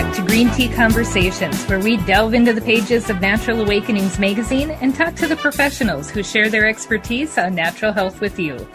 [0.00, 4.70] back to Green Tea Conversations, where we delve into the pages of Natural Awakenings magazine
[4.70, 8.66] and talk to the professionals who share their expertise on natural health with you.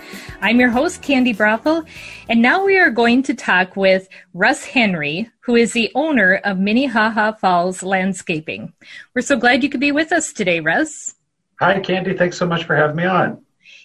[0.42, 1.84] I'm your host, Candy Broeffle,
[2.30, 6.60] and now we are going to talk with Russ Henry, who is the owner of
[6.60, 8.72] Minnehaha Falls Landscaping.
[9.16, 11.16] We're so glad you could be with us today, Russ.
[11.60, 12.16] Hi, Candy.
[12.16, 13.44] Thanks so much for having me on.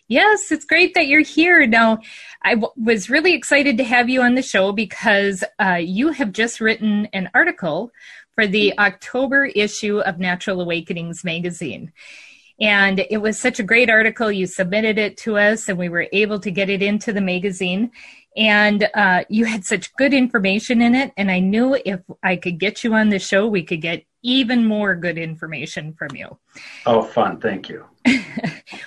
[0.09, 1.67] Yes, it's great that you're here.
[1.67, 2.01] Now,
[2.43, 6.33] I w- was really excited to have you on the show because uh, you have
[6.33, 7.91] just written an article
[8.35, 11.93] for the October issue of Natural Awakenings magazine.
[12.61, 14.31] And it was such a great article.
[14.31, 17.91] You submitted it to us, and we were able to get it into the magazine.
[18.37, 21.13] And uh, you had such good information in it.
[21.17, 24.67] And I knew if I could get you on the show, we could get even
[24.67, 26.39] more good information from you.
[26.87, 27.41] Oh, fun.
[27.41, 27.87] Thank you.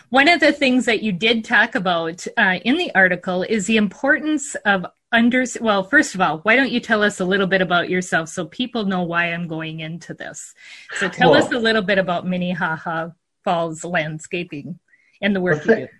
[0.09, 3.77] One of the things that you did talk about uh, in the article is the
[3.77, 5.45] importance of under.
[5.61, 8.45] Well, first of all, why don't you tell us a little bit about yourself so
[8.45, 10.53] people know why I'm going into this?
[10.97, 13.09] So tell well, us a little bit about Minnehaha
[13.43, 14.79] Falls landscaping
[15.21, 15.91] and the work well, th- you do.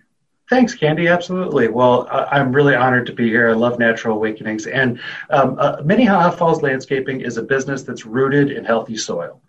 [0.50, 1.08] Thanks, Candy.
[1.08, 1.68] Absolutely.
[1.68, 3.48] Well, I'm really honored to be here.
[3.48, 4.66] I love Natural Awakenings.
[4.66, 9.40] And um, uh, Minnehaha Falls Landscaping is a business that's rooted in healthy soil.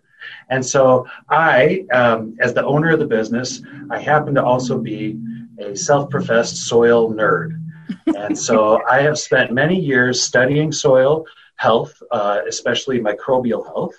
[0.48, 5.18] And so I, um, as the owner of the business, I happen to also be
[5.58, 7.60] a self-professed soil nerd.
[8.06, 13.94] and so I have spent many years studying soil health, uh, especially microbial health,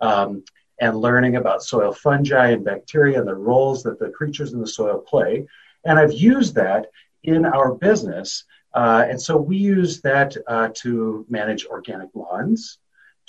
[0.00, 0.44] um,
[0.80, 4.66] and learning about soil fungi and bacteria and the roles that the creatures in the
[4.66, 5.46] soil play.
[5.84, 6.86] And I've used that
[7.22, 8.44] in our business.
[8.72, 12.78] Uh, and so we use that uh, to manage organic lawns,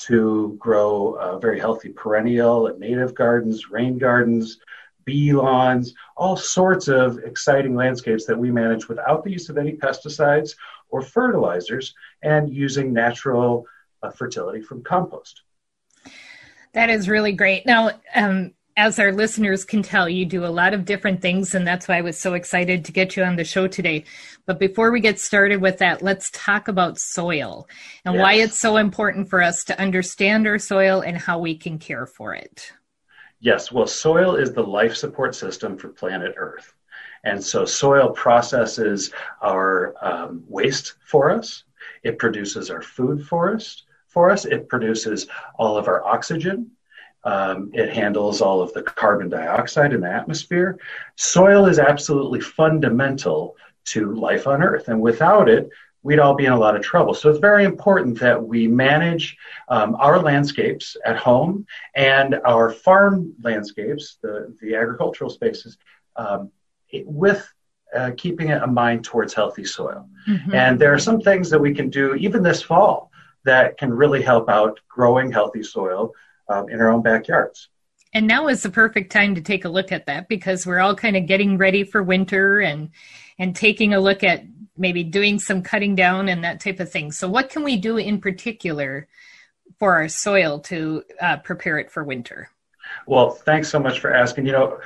[0.05, 4.59] to grow uh, very healthy perennial and native gardens, rain gardens,
[5.05, 9.73] bee lawns, all sorts of exciting landscapes that we manage without the use of any
[9.73, 10.55] pesticides
[10.89, 11.93] or fertilizers
[12.23, 13.65] and using natural
[14.03, 15.41] uh, fertility from compost.
[16.73, 17.65] That is really great.
[17.65, 21.65] Now, um, as our listeners can tell, you do a lot of different things, and
[21.65, 24.05] that's why I was so excited to get you on the show today.
[24.45, 27.67] But before we get started with that, let's talk about soil
[28.05, 28.21] and yes.
[28.21, 32.05] why it's so important for us to understand our soil and how we can care
[32.05, 32.71] for it.
[33.39, 36.73] Yes, well, soil is the life support system for planet Earth.
[37.23, 39.11] And so soil processes
[39.41, 41.63] our um, waste for us,
[42.03, 43.83] it produces our food for us.
[44.07, 45.27] For us, it produces
[45.57, 46.71] all of our oxygen,
[47.23, 50.79] um, it handles all of the carbon dioxide in the atmosphere.
[51.15, 53.55] Soil is absolutely fundamental
[53.85, 55.69] to life on Earth, and without it,
[56.03, 57.13] we'd all be in a lot of trouble.
[57.13, 59.37] So it's very important that we manage
[59.69, 61.65] um, our landscapes at home
[61.95, 65.77] and our farm landscapes, the, the agricultural spaces,
[66.15, 66.51] um,
[66.89, 67.47] it, with
[67.95, 70.09] uh, keeping a mind towards healthy soil.
[70.27, 70.55] Mm-hmm.
[70.55, 73.11] And there are some things that we can do even this fall
[73.43, 76.13] that can really help out growing healthy soil
[76.51, 77.69] um, in our own backyards.
[78.13, 80.95] And now is the perfect time to take a look at that because we're all
[80.95, 82.89] kind of getting ready for winter and
[83.39, 84.43] and taking a look at
[84.77, 87.11] maybe doing some cutting down and that type of thing.
[87.11, 89.07] So, what can we do in particular
[89.79, 92.49] for our soil to uh, prepare it for winter?
[93.07, 94.45] Well, thanks so much for asking.
[94.45, 94.79] You know,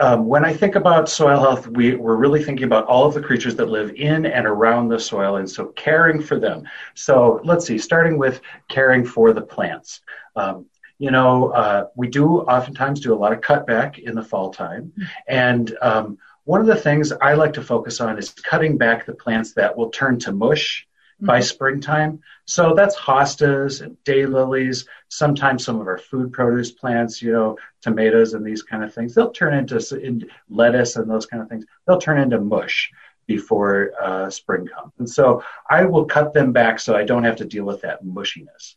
[0.00, 3.20] um, when I think about soil health, we, we're really thinking about all of the
[3.20, 6.64] creatures that live in and around the soil, and so caring for them.
[6.94, 10.00] So let's see, starting with caring for the plants.
[10.36, 10.66] Um,
[10.98, 14.92] you know, uh, we do oftentimes do a lot of cutback in the fall time.
[15.26, 19.14] And um, one of the things I like to focus on is cutting back the
[19.14, 21.26] plants that will turn to mush mm-hmm.
[21.26, 22.20] by springtime.
[22.46, 28.34] So that's hostas and daylilies, sometimes some of our food produce plants, you know, tomatoes
[28.34, 29.14] and these kind of things.
[29.14, 31.64] They'll turn into in lettuce and those kind of things.
[31.86, 32.90] They'll turn into mush
[33.26, 34.92] before uh, spring comes.
[34.98, 38.04] And so I will cut them back so I don't have to deal with that
[38.04, 38.76] mushiness.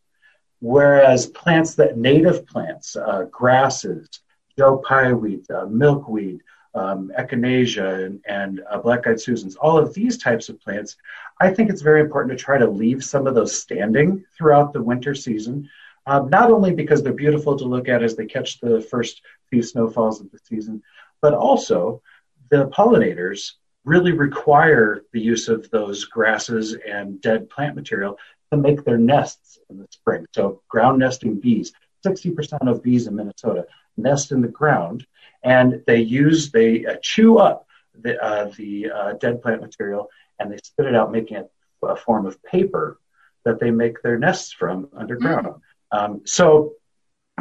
[0.60, 4.10] Whereas plants that native plants, uh, grasses,
[4.58, 6.42] Joe Pye weed, uh, milkweed,
[6.74, 10.98] um, echinacea, and, and uh, black-eyed Susans, all of these types of plants,
[11.40, 14.82] I think it's very important to try to leave some of those standing throughout the
[14.82, 15.70] winter season.
[16.08, 19.62] Um, not only because they're beautiful to look at as they catch the first few
[19.62, 20.82] snowfalls of the season,
[21.22, 22.02] but also
[22.50, 23.54] the pollinators
[23.84, 28.18] really require the use of those grasses and dead plant material
[28.52, 30.26] to make their nests in the spring.
[30.34, 31.74] So ground nesting bees,
[32.06, 33.66] 60% of bees in Minnesota
[33.98, 35.06] nest in the ground,
[35.44, 37.68] and they use they uh, chew up
[38.00, 40.10] the uh, the uh, dead plant material
[40.40, 41.52] and they spit it out, making it
[41.84, 43.00] a form of paper
[43.46, 45.48] that they make their nests from underground.
[45.48, 45.98] Mm-hmm.
[45.98, 46.74] Um, so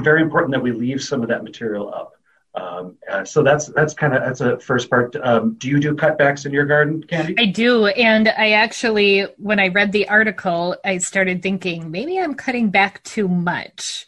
[0.01, 2.13] very important that we leave some of that material up.
[2.57, 5.15] Um, uh, so that's that's kind of that's a first part.
[5.17, 7.35] Um, do you do cutbacks in your garden, Candy?
[7.39, 12.35] I do, and I actually, when I read the article, I started thinking maybe I'm
[12.35, 14.07] cutting back too much.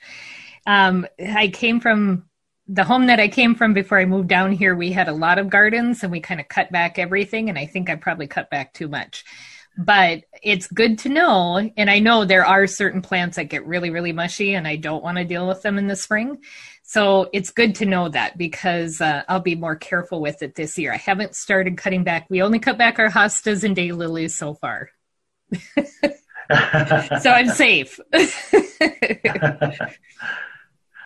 [0.67, 2.25] Um, I came from
[2.67, 4.75] the home that I came from before I moved down here.
[4.75, 7.67] We had a lot of gardens, and we kind of cut back everything, and I
[7.67, 9.25] think I probably cut back too much.
[9.77, 13.91] But it's good to know, and I know there are certain plants that get really,
[13.91, 16.39] really mushy, and I don't want to deal with them in the spring.
[16.89, 20.79] So it's good to know that because uh, I'll be more careful with it this
[20.79, 20.91] year.
[20.91, 22.25] I haven't started cutting back.
[22.31, 24.89] We only cut back our hostas and daylilies so far.
[27.21, 28.01] so I'm safe.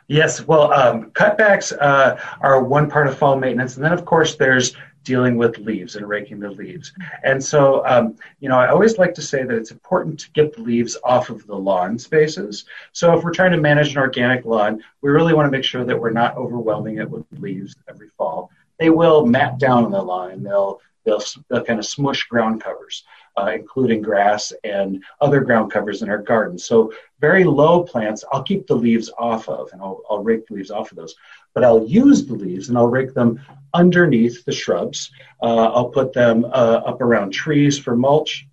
[0.06, 3.74] yes, well, um, cutbacks uh, are one part of fall maintenance.
[3.74, 6.92] And then, of course, there's dealing with leaves and raking the leaves.
[7.24, 10.54] And so, um, you know, I always like to say that it's important to get
[10.54, 12.64] the leaves off of the lawn spaces.
[12.92, 15.84] So if we're trying to manage an organic lawn, we really want to make sure
[15.84, 18.50] that we're not overwhelming it with leaves every fall.
[18.78, 20.42] They will mat down on the lawn.
[20.42, 23.04] They'll they'll, they'll kind of smush ground covers
[23.36, 26.58] uh, including grass and other ground covers in our garden.
[26.58, 30.54] So very low plants, I'll keep the leaves off of, and I'll, I'll rake the
[30.54, 31.14] leaves off of those.
[31.54, 33.40] But I'll use the leaves and I'll rake them
[33.74, 35.10] underneath the shrubs.
[35.42, 38.46] Uh, I'll put them uh, up around trees for mulch.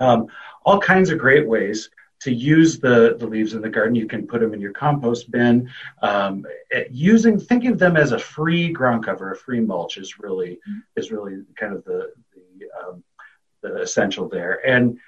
[0.00, 0.26] Um,
[0.64, 1.90] all kinds of great ways
[2.22, 3.96] to use the, the leaves in the garden.
[3.96, 5.68] You can put them in your compost bin.
[6.02, 6.46] Um,
[6.90, 10.60] using thinking of them as a free ground cover, a free mulch is really
[10.96, 13.02] is really kind of the the um,
[13.64, 14.66] essential there.
[14.66, 14.98] And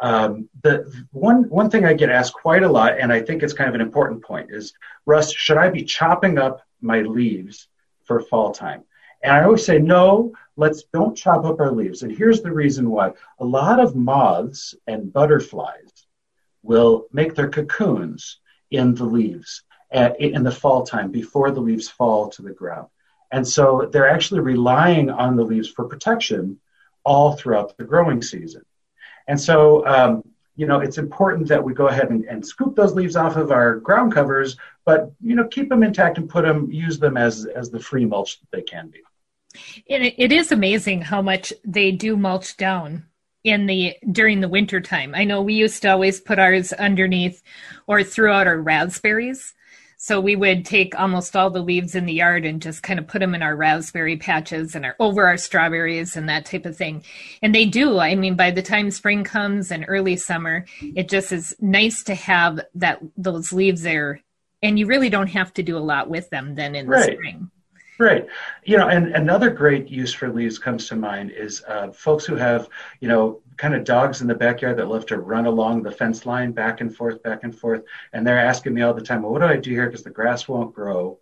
[0.00, 3.52] um, the one one thing I get asked quite a lot, and I think it's
[3.52, 4.72] kind of an important point, is
[5.04, 7.68] Russ, should I be chopping up my leaves
[8.04, 8.84] for fall time?
[9.22, 12.02] And I always say, no, let's don't chop up our leaves.
[12.02, 16.06] And here's the reason why: a lot of moths and butterflies
[16.62, 18.38] will make their cocoons
[18.70, 22.88] in the leaves at, in the fall time before the leaves fall to the ground.
[23.30, 26.58] And so they're actually relying on the leaves for protection
[27.04, 28.62] all throughout the growing season.
[29.28, 30.24] And so, um,
[30.56, 33.50] you know, it's important that we go ahead and, and, scoop those leaves off of
[33.50, 37.46] our ground covers, but you know, keep them intact and put them, use them as
[37.46, 39.00] as the free mulch that they can be.
[39.86, 43.06] it, it is amazing how much they do mulch down
[43.44, 45.14] in the during the winter time.
[45.14, 47.42] I know we used to always put ours underneath
[47.86, 49.54] or throughout our raspberries
[50.02, 53.06] so we would take almost all the leaves in the yard and just kind of
[53.06, 56.74] put them in our raspberry patches and our, over our strawberries and that type of
[56.74, 57.04] thing.
[57.42, 57.98] And they do.
[57.98, 62.14] I mean, by the time spring comes and early summer, it just is nice to
[62.14, 64.22] have that those leaves there.
[64.62, 67.12] And you really don't have to do a lot with them then in the right.
[67.12, 67.50] spring.
[68.00, 68.26] Right.
[68.64, 72.34] You know, and another great use for leaves comes to mind is uh, folks who
[72.34, 72.66] have,
[73.00, 76.24] you know, kind of dogs in the backyard that love to run along the fence
[76.24, 77.82] line back and forth, back and forth.
[78.14, 79.84] And they're asking me all the time, well, what do I do here?
[79.84, 81.18] Because the grass won't grow.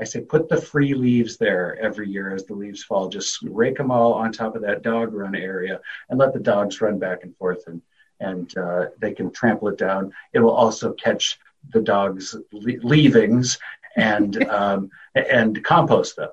[0.00, 3.08] I say, put the free leaves there every year as the leaves fall.
[3.08, 5.80] Just rake them all on top of that dog run area
[6.10, 7.80] and let the dogs run back and forth and,
[8.18, 10.12] and uh, they can trample it down.
[10.32, 11.38] It will also catch
[11.72, 13.58] the dog's le- leavings
[13.96, 16.30] and um, and compost them.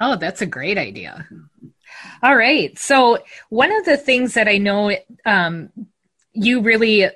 [0.00, 1.26] Oh, that's a great idea.
[2.22, 2.78] All right.
[2.78, 4.92] So one of the things that I know
[5.24, 5.70] um,
[6.32, 7.08] you really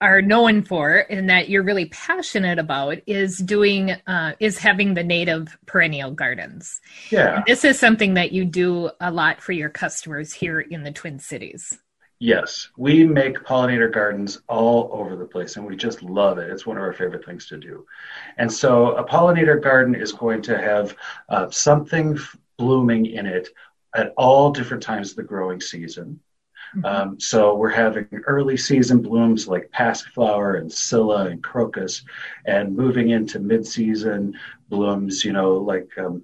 [0.00, 5.04] are known for and that you're really passionate about is doing uh, is having the
[5.04, 6.80] native perennial gardens.
[7.10, 7.36] Yeah.
[7.36, 10.90] And this is something that you do a lot for your customers here in the
[10.90, 11.78] Twin Cities.
[12.22, 16.50] Yes, we make pollinator gardens all over the place and we just love it.
[16.50, 17.84] It's one of our favorite things to do.
[18.38, 20.94] And so a pollinator garden is going to have
[21.28, 22.16] uh, something
[22.58, 23.48] blooming in it
[23.96, 26.20] at all different times of the growing season.
[26.76, 26.84] Mm-hmm.
[26.84, 32.04] Um, so we're having early season blooms like pasqueflower and scilla and crocus,
[32.46, 34.38] and moving into mid-season
[34.68, 36.22] blooms, you know, like um,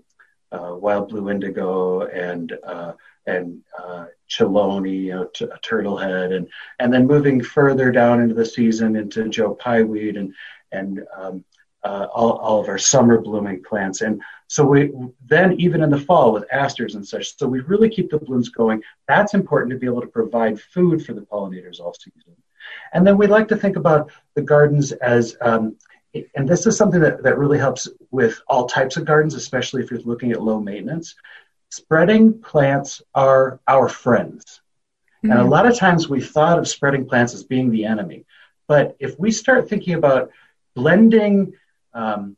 [0.52, 2.92] wild blue indigo and uh,
[3.26, 4.06] and uh,
[4.38, 9.82] you know, turtlehead, and and then moving further down into the season into Joe Pye
[9.82, 10.34] weed and
[10.72, 11.44] and um,
[11.84, 14.00] uh, all, all of our summer blooming plants.
[14.00, 14.92] And so we
[15.26, 17.36] then even in the fall with asters and such.
[17.36, 18.82] So we really keep the blooms going.
[19.06, 22.36] That's important to be able to provide food for the pollinators all season.
[22.92, 25.76] And then we like to think about the gardens as um,
[26.34, 29.90] and this is something that, that really helps with all types of gardens, especially if
[29.90, 31.14] you're looking at low maintenance
[31.70, 34.60] spreading plants are our friends.
[35.18, 35.30] Mm-hmm.
[35.30, 35.52] And a mm-hmm.
[35.52, 38.24] lot of times we thought of spreading plants as being the enemy.
[38.66, 40.30] But if we start thinking about
[40.74, 41.54] blending
[41.94, 42.36] um,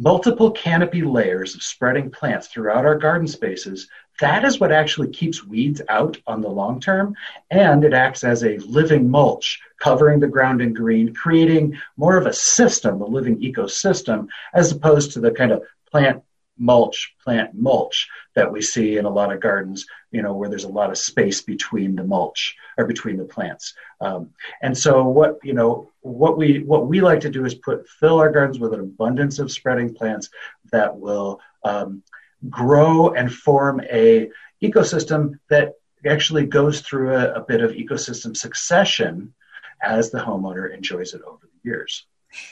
[0.00, 3.88] multiple canopy layers of spreading plants throughout our garden spaces,
[4.20, 7.14] that is what actually keeps weeds out on the long term.
[7.50, 12.26] And it acts as a living mulch, covering the ground in green, creating more of
[12.26, 16.22] a system, a living ecosystem, as opposed to the kind of plant
[16.58, 20.64] mulch, plant mulch that we see in a lot of gardens, you know, where there's
[20.64, 23.74] a lot of space between the mulch or between the plants.
[24.00, 24.30] Um,
[24.62, 28.18] and so what, you know, what we, what we like to do is put, fill
[28.18, 30.30] our gardens with an abundance of spreading plants
[30.72, 32.02] that will um,
[32.48, 34.30] grow and form a
[34.62, 35.74] ecosystem that
[36.06, 39.34] actually goes through a, a bit of ecosystem succession
[39.82, 42.06] as the homeowner enjoys it over the years.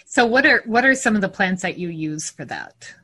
[0.06, 2.94] So what are what are some of the plants that you use for that?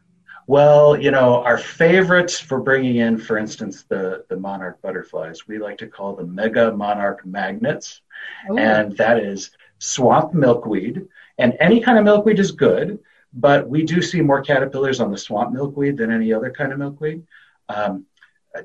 [0.46, 5.58] Well, you know, our favorites for bringing in, for instance, the, the monarch butterflies, we
[5.58, 8.00] like to call the mega monarch magnets.
[8.50, 8.58] Ooh.
[8.58, 11.06] And that is swamp milkweed.
[11.38, 12.99] And any kind of milkweed is good,
[13.32, 16.78] but we do see more caterpillars on the swamp milkweed than any other kind of
[16.78, 17.22] milkweed.
[17.68, 18.06] Um,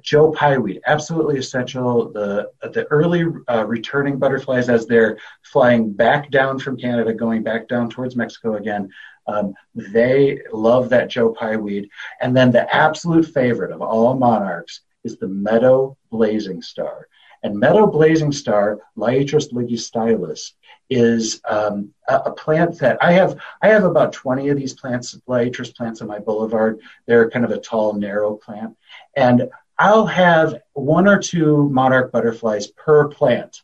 [0.01, 2.12] Joe Pye weed, absolutely essential.
[2.12, 7.69] The the early uh, returning butterflies as they're flying back down from Canada, going back
[7.69, 8.89] down towards Mexico again,
[9.27, 11.89] um, they love that Joe Pye weed.
[12.22, 17.07] And then the absolute favorite of all monarchs is the meadow blazing star.
[17.43, 20.53] And meadow blazing star, Liatris ligulistylis,
[20.89, 23.38] is um, a, a, plant that I have.
[23.62, 26.79] I have about 20 of these plants, Liatris plants on my boulevard.
[27.05, 28.75] They're kind of a tall, narrow plant.
[29.15, 33.62] And I'll have one or two monarch butterflies per plant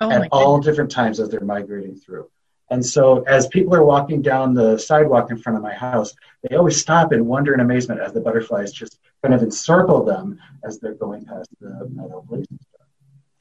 [0.00, 2.30] oh at all different times as they're migrating through.
[2.70, 6.56] And so, as people are walking down the sidewalk in front of my house, they
[6.56, 10.78] always stop and wonder in amazement as the butterflies just kind of encircle them as
[10.78, 12.58] they're going past the meadow blazing.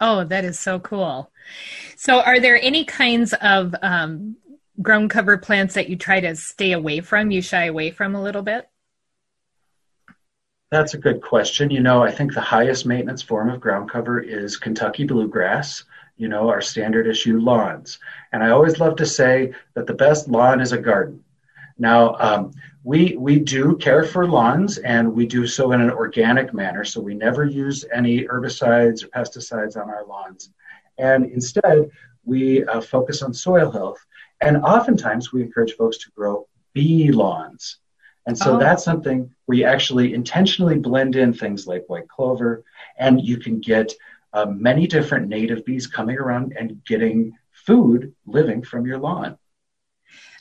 [0.01, 1.31] Oh, that is so cool.
[1.95, 4.36] So, are there any kinds of um,
[4.81, 8.24] ground cover plants that you try to stay away from, you shy away from a
[8.24, 8.67] little bit?
[10.71, 11.69] That's a good question.
[11.69, 15.83] You know, I think the highest maintenance form of ground cover is Kentucky bluegrass
[16.19, 17.97] you know, our standard issue lawns.
[18.33, 21.23] And I always love to say that the best lawn is a garden.
[21.77, 22.51] Now, um,
[22.83, 26.83] we, we do care for lawns and we do so in an organic manner.
[26.83, 30.51] So we never use any herbicides or pesticides on our lawns.
[30.97, 31.89] And instead,
[32.25, 34.05] we uh, focus on soil health.
[34.41, 37.77] And oftentimes, we encourage folks to grow bee lawns.
[38.25, 38.59] And so oh.
[38.59, 42.63] that's something where you actually intentionally blend in things like white clover,
[42.97, 43.91] and you can get
[44.33, 49.38] uh, many different native bees coming around and getting food living from your lawn.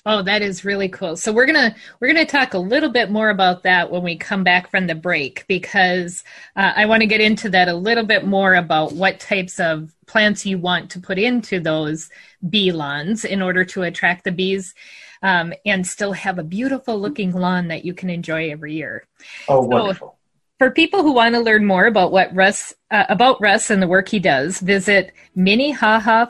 [0.06, 1.16] Oh, that is really cool.
[1.16, 4.44] So we're gonna we're gonna talk a little bit more about that when we come
[4.44, 6.24] back from the break because
[6.56, 9.94] uh, I want to get into that a little bit more about what types of
[10.06, 12.08] plants you want to put into those
[12.48, 14.74] bee lawns in order to attract the bees.
[15.20, 19.04] Um, and still have a beautiful looking lawn that you can enjoy every year.
[19.48, 20.17] Oh, so, wonderful.
[20.58, 23.86] For people who want to learn more about what Russ uh, about Russ and the
[23.86, 26.26] work he does, visit minnehaha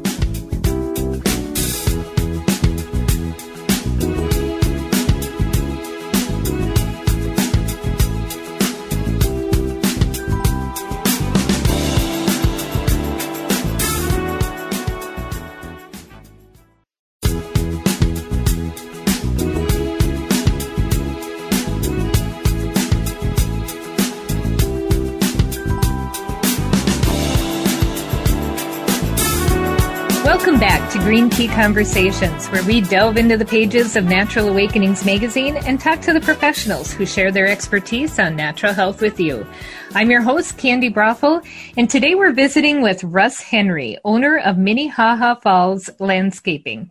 [31.12, 36.00] Green Tea Conversations, where we delve into the pages of Natural Awakenings magazine and talk
[36.04, 39.46] to the professionals who share their expertise on natural health with you.
[39.94, 45.36] I'm your host, Candy Broeffle, and today we're visiting with Russ Henry, owner of Minnehaha
[45.42, 46.90] Falls Landscaping.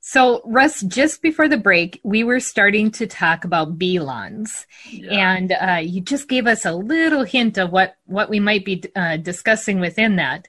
[0.00, 5.36] So, Russ, just before the break, we were starting to talk about bee lawns, yeah.
[5.36, 8.84] and uh, you just gave us a little hint of what what we might be
[8.94, 10.48] uh, discussing within that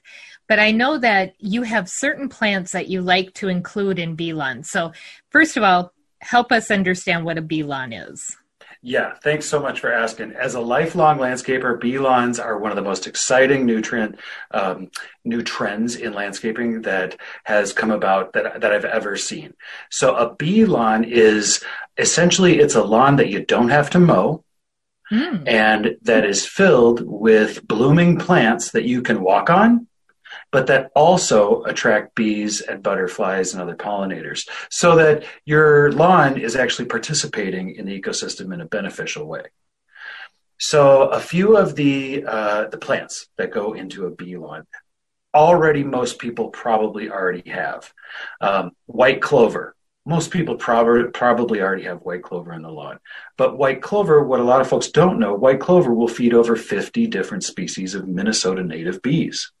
[0.50, 4.32] but I know that you have certain plants that you like to include in bee
[4.32, 4.64] lawn.
[4.64, 4.90] So,
[5.28, 8.36] first of all, help us understand what a bee lawn is.
[8.82, 10.32] Yeah, thanks so much for asking.
[10.32, 14.18] As a lifelong landscaper, bee lawns are one of the most exciting nutrient
[14.50, 14.90] um,
[15.24, 19.54] new trends in landscaping that has come about that that I've ever seen.
[19.88, 21.62] So a bee lawn is
[21.96, 24.42] essentially it's a lawn that you don't have to mow.
[25.12, 25.46] Mm.
[25.46, 29.86] And that is filled with blooming plants that you can walk on
[30.50, 36.56] but that also attract bees and butterflies and other pollinators so that your lawn is
[36.56, 39.44] actually participating in the ecosystem in a beneficial way.
[40.58, 44.66] So a few of the uh, the plants that go into a bee lawn
[45.32, 47.92] already most people probably already have
[48.40, 52.98] um, white clover most people probably probably already have white clover in the lawn.
[53.36, 56.56] But white clover, what a lot of folks don't know, white clover will feed over
[56.56, 59.52] 50 different species of Minnesota native bees.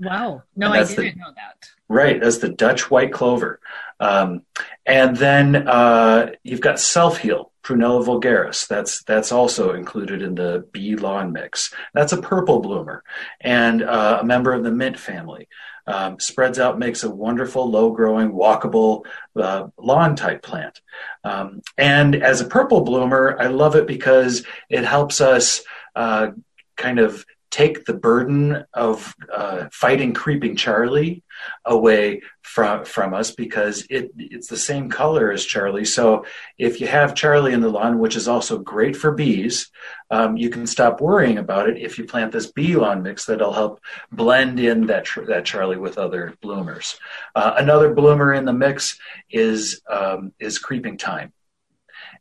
[0.00, 0.42] Wow.
[0.56, 1.70] No, I didn't the, know that.
[1.88, 2.20] Right.
[2.20, 3.60] That's the Dutch white clover.
[3.98, 4.42] Um,
[4.86, 8.66] and then uh, you've got self heal, Prunella vulgaris.
[8.66, 11.72] That's that's also included in the bee lawn mix.
[11.92, 13.04] That's a purple bloomer
[13.40, 15.48] and uh, a member of the mint family.
[15.86, 20.80] Um, spreads out, makes a wonderful, low growing, walkable uh, lawn type plant.
[21.24, 25.62] Um, and as a purple bloomer, I love it because it helps us
[25.96, 26.28] uh,
[26.76, 31.22] kind of take the burden of uh, fighting creeping Charlie
[31.64, 35.84] away from from us because it it's the same color as Charlie.
[35.84, 36.24] So
[36.58, 39.70] if you have Charlie in the lawn, which is also great for bees,
[40.10, 43.52] um, you can stop worrying about it if you plant this bee lawn mix that'll
[43.52, 43.80] help
[44.12, 46.98] blend in that that Charlie with other bloomers.
[47.34, 48.98] Uh, another bloomer in the mix
[49.30, 51.32] is um, is creeping thyme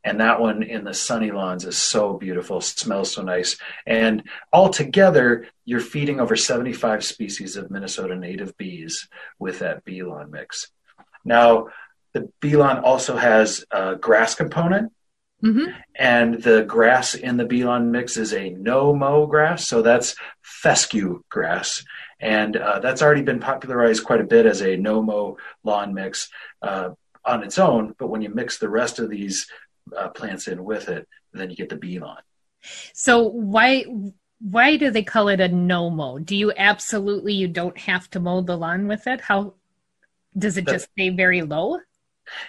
[0.04, 5.48] and that one in the sunny lawns is so beautiful smells so nice and altogether
[5.66, 9.08] you're feeding over 75 species of minnesota native bees
[9.40, 10.72] with that bee lawn mix
[11.26, 11.68] now
[12.14, 14.92] the bee lawn also has a grass component
[15.44, 15.72] Mm-hmm.
[15.96, 19.68] And the grass in the bee lawn mix is a no mow grass.
[19.68, 21.84] So that's fescue grass.
[22.20, 26.30] And uh, that's already been popularized quite a bit as a no mow lawn mix
[26.62, 26.90] uh,
[27.24, 27.96] on its own.
[27.98, 29.48] But when you mix the rest of these
[29.98, 32.22] uh, plants in with it, then you get the bee lawn.
[32.94, 33.86] So why
[34.42, 36.20] why do they call it a no mow?
[36.20, 39.22] Do you absolutely you don't have to mow the lawn with it?
[39.22, 39.56] How
[40.38, 41.80] does it just stay very low?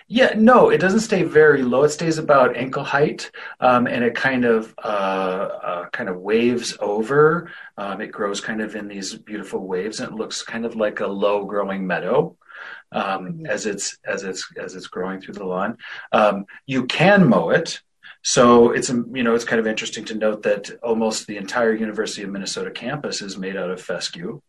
[0.09, 1.85] Yeah, no, it doesn't stay very low.
[1.85, 3.31] It stays about ankle height,
[3.61, 7.51] um, and it kind of uh, uh, kind of waves over.
[7.79, 11.01] Um, it grows kind of in these beautiful waves, and it looks kind of like
[11.01, 12.37] a low growing meadow
[12.93, 15.77] um, as it's as it's as it's growing through the lawn.
[16.13, 17.81] Um, you can mow it.
[18.23, 22.23] So it's you know it's kind of interesting to note that almost the entire University
[22.23, 24.41] of Minnesota campus is made out of fescue.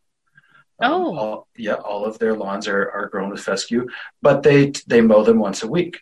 [0.80, 3.88] Um, oh, all, yeah, all of their lawns are, are grown with fescue,
[4.22, 6.02] but they they mow them once a week,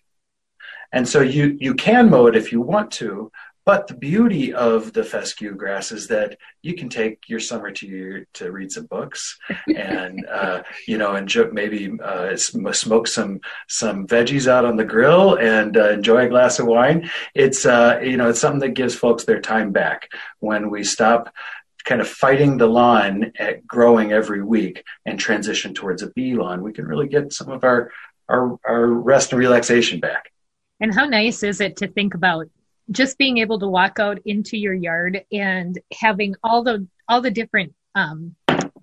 [0.91, 3.31] and so you you can mow it if you want to,
[3.65, 7.87] but the beauty of the fescue grass is that you can take your summer to
[7.87, 9.37] your, to read some books
[9.75, 15.35] and uh, you know and maybe uh, smoke some some veggies out on the grill
[15.35, 17.09] and uh, enjoy a glass of wine.
[17.35, 21.33] It's uh, you know it's something that gives folks their time back when we stop
[21.85, 26.61] kind of fighting the lawn at growing every week and transition towards a bee lawn.
[26.61, 27.91] We can really get some of our
[28.29, 30.31] our, our rest and relaxation back.
[30.79, 32.47] And how nice is it to think about
[32.91, 37.31] just being able to walk out into your yard and having all the all the
[37.31, 38.35] different um,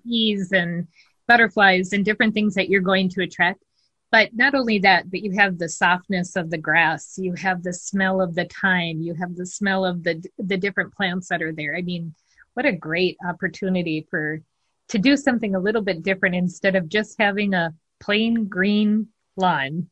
[0.05, 0.87] bees and
[1.27, 3.63] butterflies and different things that you're going to attract.
[4.11, 7.73] But not only that but you have the softness of the grass you have the
[7.73, 11.53] smell of the thyme you have the smell of the the different plants that are
[11.53, 11.75] there.
[11.75, 12.13] I mean
[12.53, 14.41] what a great opportunity for
[14.89, 19.89] to do something a little bit different instead of just having a plain green lawn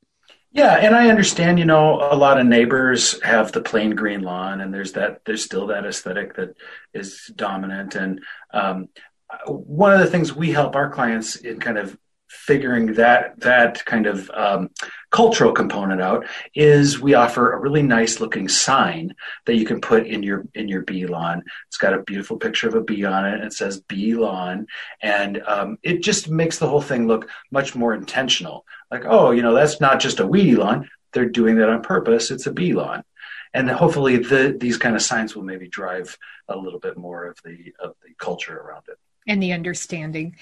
[0.56, 4.62] yeah, and I understand, you know, a lot of neighbors have the plain green lawn,
[4.62, 6.56] and there's that, there's still that aesthetic that
[6.94, 7.96] is dominant.
[7.96, 8.22] And
[8.54, 8.88] um,
[9.48, 11.98] one of the things we help our clients in kind of
[12.30, 14.70] figuring that that kind of um,
[15.12, 19.16] cultural component out is we offer a really nice looking sign
[19.46, 21.44] that you can put in your in your bee lawn.
[21.68, 23.36] It's got a beautiful picture of a bee on it.
[23.36, 24.68] And it says bee lawn,
[25.02, 28.66] and um, it just makes the whole thing look much more intentional.
[28.92, 30.90] Like, oh, you know, that's not just a weedy lawn.
[31.14, 32.32] They're doing that on purpose.
[32.32, 33.04] It's a bee lawn.
[33.54, 36.18] And hopefully, the, these kind of signs will maybe drive
[36.50, 40.36] a little bit more of the of the culture around it and the understanding.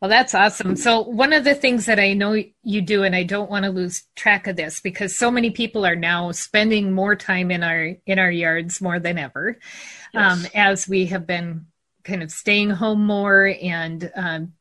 [0.00, 0.76] Well, that's awesome.
[0.76, 3.70] So, one of the things that I know you do, and I don't want to
[3.70, 7.96] lose track of this because so many people are now spending more time in our
[8.06, 9.58] in our yards more than ever,
[10.14, 10.32] yes.
[10.32, 11.66] um, as we have been
[12.02, 14.52] kind of staying home more and um,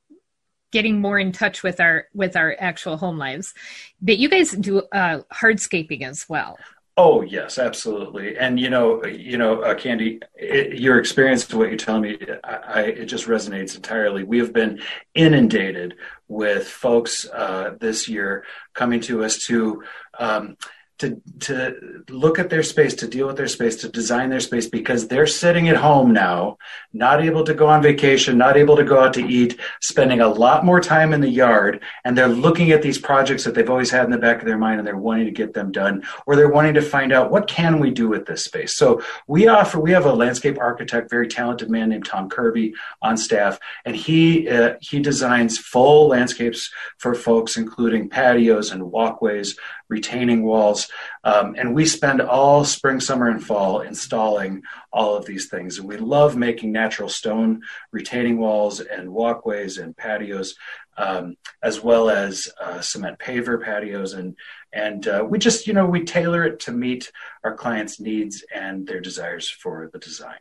[0.72, 3.54] getting more in touch with our with our actual home lives.
[4.02, 6.58] But you guys do uh, hardscaping as well.
[7.02, 8.38] Oh yes, absolutely.
[8.38, 12.18] And you know, you know, uh, Candy, it, your experience to what you're telling me,
[12.44, 14.24] I, I, it just resonates entirely.
[14.26, 14.82] We have been
[15.16, 15.96] inundated
[16.28, 19.82] with folks uh, this year coming to us to
[20.20, 20.58] um,
[21.00, 24.68] to to look at their space, to deal with their space, to design their space
[24.68, 26.58] because they're sitting at home now,
[26.94, 30.28] not able to go on vacation, not able to go out to eat, spending a
[30.28, 33.90] lot more time in the yard, and they're looking at these projects that they've always
[33.90, 36.36] had in the back of their mind and they're wanting to get them done, or
[36.36, 38.76] they're wanting to find out what can we do with this space.
[38.76, 43.16] So we offer we have a landscape architect, very talented man named Tom Kirby on
[43.16, 49.58] staff, and he uh, he designs full landscapes for folks, including patios and walkways
[49.90, 50.88] retaining walls.
[51.24, 54.62] Um, and we spend all spring, summer, and fall installing
[54.94, 55.80] all of these things.
[55.80, 60.56] And we love making natural stone retaining walls and walkways and patios,
[60.98, 64.14] um, as well as uh, cement paver patios.
[64.14, 64.36] And,
[64.72, 67.12] and uh, we just, you know, we tailor it to meet
[67.44, 70.38] our clients' needs and their desires for the design.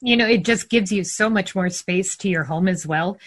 [0.00, 3.18] You know, it just gives you so much more space to your home as well.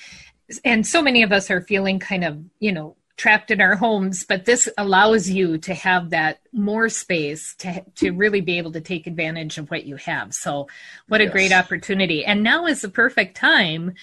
[0.66, 4.26] And so many of us are feeling kind of, you know, trapped in our homes,
[4.28, 8.18] but this allows you to have that more space to to hmm.
[8.18, 10.34] really be able to take advantage of what you have.
[10.34, 10.68] So,
[11.08, 11.34] what a yes.
[11.34, 12.26] great opportunity!
[12.26, 13.94] And now is the perfect time